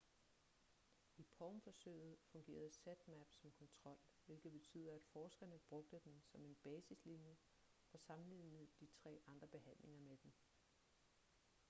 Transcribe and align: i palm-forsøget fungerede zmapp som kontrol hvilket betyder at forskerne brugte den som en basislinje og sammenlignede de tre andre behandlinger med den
i 1.17 1.25
palm-forsøget 1.37 2.17
fungerede 2.31 2.69
zmapp 2.71 3.01
som 3.31 3.51
kontrol 3.51 3.97
hvilket 4.25 4.51
betyder 4.51 4.95
at 4.95 5.03
forskerne 5.05 5.59
brugte 5.59 5.99
den 6.03 6.21
som 6.23 6.45
en 6.45 6.55
basislinje 6.63 7.37
og 7.93 7.99
sammenlignede 7.99 8.67
de 8.79 8.85
tre 8.87 9.21
andre 9.27 9.47
behandlinger 9.47 9.99
med 10.01 10.17
den 10.17 10.33